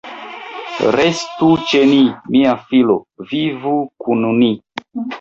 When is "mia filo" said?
2.33-2.99